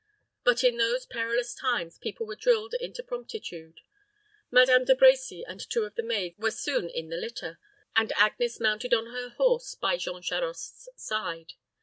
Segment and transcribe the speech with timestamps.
[0.43, 3.81] But in those perilous times people were drilled into promptitude.
[4.49, 7.59] Madame De Brecy and two of the maids wee soon in the litter,
[7.95, 11.53] and Agnes mounted on her horse by Jean Charost's side.